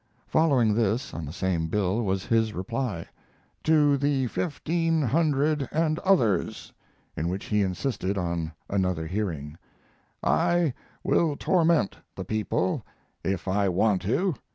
[0.25, 3.05] Following this (on the same bill) was his reply,
[3.65, 6.73] "To the fifteen hundred and others,"
[7.15, 9.59] in which he insisted on another hearing:
[10.23, 12.83] I will torment the people
[13.23, 14.33] if I want to....